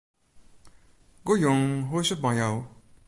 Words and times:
Goejûn, 1.25 1.61
hoe 1.89 2.01
is 2.03 2.09
't 2.15 2.21
mei 2.23 2.37
jo? 2.39 2.49